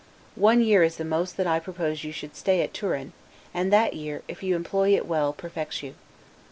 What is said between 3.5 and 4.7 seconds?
and that year, if you